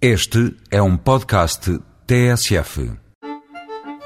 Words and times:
Este 0.00 0.54
é 0.70 0.82
um 0.82 0.94
podcast 0.94 1.80
TSF. 2.06 2.92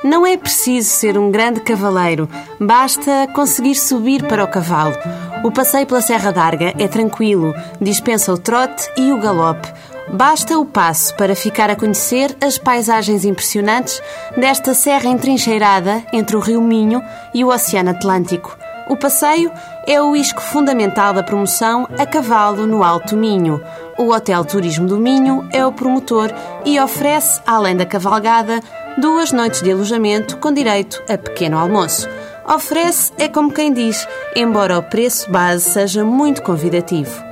Não 0.05 0.25
é 0.25 0.37
preciso 0.37 0.89
ser 0.89 1.19
um 1.19 1.33
grande 1.33 1.61
cavaleiro, 1.63 2.29
basta 2.61 3.27
conseguir 3.35 3.75
subir 3.75 4.23
para 4.29 4.45
o 4.45 4.49
cavalo. 4.49 4.95
O 5.43 5.51
passeio 5.51 5.89
pela 5.89 6.01
Serra 6.01 6.31
d'Arga 6.31 6.75
é 6.79 6.87
tranquilo, 6.87 7.53
dispensa 7.81 8.33
o 8.33 8.39
trote 8.39 8.89
e 8.97 9.11
o 9.11 9.21
galope. 9.21 9.67
Basta 10.13 10.57
o 10.57 10.65
passo 10.65 11.13
para 11.17 11.35
ficar 11.35 11.71
a 11.71 11.77
conhecer 11.77 12.37
as 12.41 12.57
paisagens 12.57 13.25
impressionantes 13.25 14.01
desta 14.37 14.75
serra 14.75 15.09
entrincheirada 15.09 16.05
entre 16.13 16.37
o 16.37 16.41
Rio 16.41 16.63
Minho 16.63 17.03
e 17.35 17.45
o 17.45 17.49
Oceano 17.49 17.91
Atlântico. 17.91 18.57
O 18.91 18.97
passeio 18.97 19.53
é 19.87 20.03
o 20.03 20.17
isco 20.17 20.43
fundamental 20.43 21.15
da 21.15 21.23
promoção 21.23 21.87
a 21.97 22.05
cavalo 22.05 22.67
no 22.67 22.83
Alto 22.83 23.17
Minho. 23.17 23.63
O 23.97 24.13
Hotel 24.13 24.45
Turismo 24.45 24.85
do 24.89 24.97
Minho 24.97 25.49
é 25.53 25.65
o 25.65 25.71
promotor 25.71 26.29
e 26.65 26.81
oferece, 26.81 27.41
além 27.47 27.77
da 27.77 27.87
cavalgada, 27.87 28.59
duas 28.99 29.31
noites 29.31 29.63
de 29.63 29.71
alojamento 29.71 30.39
com 30.39 30.53
direito 30.53 31.01
a 31.09 31.17
pequeno 31.17 31.57
almoço. 31.57 32.09
Oferece 32.45 33.13
é 33.17 33.29
como 33.29 33.53
quem 33.53 33.73
diz, 33.73 34.09
embora 34.35 34.77
o 34.77 34.83
preço 34.83 35.31
base 35.31 35.71
seja 35.71 36.05
muito 36.05 36.43
convidativo. 36.43 37.23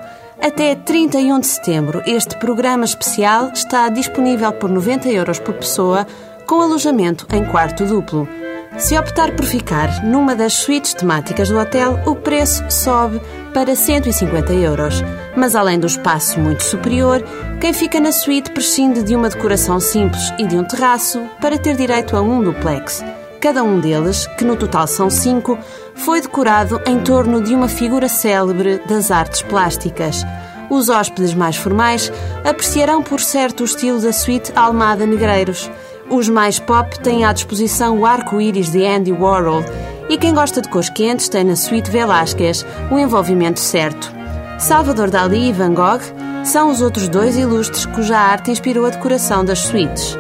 Até 0.41 0.77
31 0.77 1.41
de 1.41 1.47
setembro, 1.49 2.01
este 2.07 2.39
programa 2.39 2.85
especial 2.85 3.51
está 3.53 3.89
disponível 3.89 4.53
por 4.53 4.71
90 4.71 5.09
euros 5.09 5.41
por 5.41 5.55
pessoa, 5.55 6.07
com 6.47 6.61
alojamento 6.61 7.27
em 7.33 7.45
quarto 7.45 7.85
duplo. 7.85 8.29
Se 8.77 8.97
optar 8.97 9.35
por 9.35 9.45
ficar 9.45 10.05
numa 10.05 10.37
das 10.37 10.53
suítes 10.53 10.95
temáticas 10.95 11.49
do 11.49 11.59
hotel, 11.59 12.01
o 12.07 12.15
preço 12.15 12.63
sobe 12.71 13.21
para 13.53 13.75
150 13.75 14.53
euros. 14.53 15.03
Mas 15.37 15.57
além 15.57 15.81
do 15.81 15.87
espaço 15.87 16.39
muito 16.39 16.63
superior, 16.63 17.25
quem 17.61 17.73
fica 17.73 17.99
na 17.99 18.13
suíte 18.13 18.51
prescinde 18.51 19.03
de 19.03 19.17
uma 19.17 19.29
decoração 19.29 19.81
simples 19.81 20.33
e 20.39 20.47
de 20.47 20.57
um 20.57 20.65
terraço 20.65 21.21
para 21.41 21.59
ter 21.59 21.77
direito 21.77 22.17
a 22.17 22.21
um 22.21 22.43
duplex. 22.43 23.03
Cada 23.41 23.63
um 23.63 23.81
deles, 23.81 24.27
que 24.37 24.45
no 24.45 24.57
total 24.57 24.87
são 24.87 25.09
cinco, 25.09 25.59
foi 25.95 26.21
decorado 26.21 26.81
em 26.87 27.01
torno 27.01 27.41
de 27.41 27.55
uma 27.55 27.69
figura 27.69 28.09
célebre 28.09 28.81
das 28.87 29.11
artes 29.11 29.43
plásticas. 29.43 30.25
Os 30.71 30.89
hóspedes 30.89 31.35
mais 31.35 31.57
formais 31.57 32.13
apreciarão 32.45 33.03
por 33.03 33.21
certo 33.21 33.61
o 33.61 33.65
estilo 33.65 34.01
da 34.01 34.13
suíte 34.13 34.53
Almada 34.55 35.07
Negreiros. 35.07 35.71
Os 36.11 36.29
mais 36.29 36.59
pop 36.59 36.99
têm 37.01 37.25
à 37.25 37.33
disposição 37.33 37.99
o 37.99 38.07
arco-íris 38.07 38.71
de 38.73 38.85
Andy 38.85 39.13
Warhol 39.13 39.63
e 40.09 40.17
quem 40.17 40.35
gosta 40.35 40.63
de 40.63 40.69
cores 40.69 40.89
quentes 40.89 41.29
tem 41.29 41.45
na 41.45 41.55
suíte 41.55 41.91
Velázquez 41.91 42.65
o 42.91 42.99
envolvimento 42.99 43.61
certo. 43.61 44.11
Salvador 44.59 45.11
Dalí 45.11 45.51
e 45.51 45.53
Van 45.53 45.75
Gogh 45.75 46.01
são 46.45 46.71
os 46.71 46.81
outros 46.81 47.09
dois 47.09 47.37
ilustres 47.37 47.85
cuja 47.85 48.19
arte 48.19 48.51
inspirou 48.51 48.87
a 48.87 48.91
decoração 48.91 49.45
das 49.45 49.59
suítes. 49.59 50.17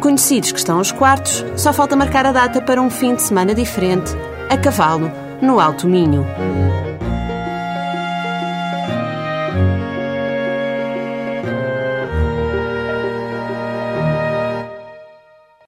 Conhecidos 0.00 0.50
que 0.50 0.58
estão 0.58 0.78
aos 0.78 0.90
quartos, 0.90 1.44
só 1.56 1.72
falta 1.72 1.94
marcar 1.94 2.26
a 2.26 2.32
data 2.32 2.60
para 2.60 2.82
um 2.82 2.90
fim 2.90 3.14
de 3.14 3.22
semana 3.22 3.54
diferente, 3.54 4.10
a 4.50 4.56
cavalo, 4.56 5.08
no 5.40 5.60
Alto 5.60 5.86
Minho. 5.86 6.26